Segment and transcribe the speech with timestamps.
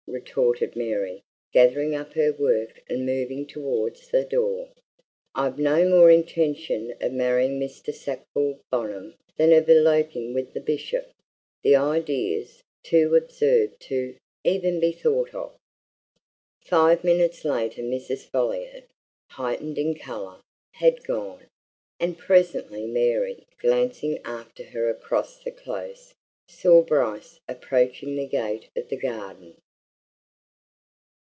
[0.07, 1.23] retorted Mary,
[1.53, 4.67] gathering up her work and moving towards the door.
[5.33, 7.93] "I've no more intention of marrying Mr.
[7.93, 11.09] Sackville Bonham than of eloping with the Bishop!
[11.63, 15.55] The idea's too absurd to even be thought of!"
[16.59, 18.25] Five minutes later Mrs.
[18.25, 18.89] Folliot,
[19.29, 20.41] heightened in colour,
[20.73, 21.47] had gone.
[22.01, 26.13] And presently Mary, glancing after her across the Close,
[26.49, 29.55] saw Bryce approaching the gate of the garden.